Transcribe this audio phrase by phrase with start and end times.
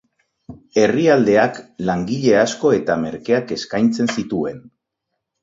[0.83, 4.61] Herrialdeak langile asko eta merkeak eskaintzen zituen.